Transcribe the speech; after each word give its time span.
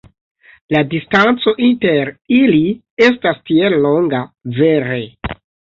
La 0.75 0.79
distanco 0.93 1.53
inter 1.67 2.11
ili 2.39 2.65
estas 3.11 3.41
tiel 3.53 3.79
longa, 3.87 4.27
vere. 4.61 5.03